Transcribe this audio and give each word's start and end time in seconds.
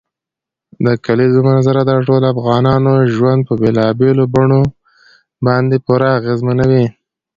د 0.85 0.87
کلیزو 1.05 1.39
منظره 1.47 1.81
د 1.85 1.91
ټولو 2.07 2.25
افغانانو 2.33 2.93
ژوند 3.13 3.41
په 3.47 3.53
بېلابېلو 3.61 4.23
بڼو 4.33 4.61
باندې 5.45 5.75
پوره 5.85 6.09
اغېزمنوي. 6.19 6.85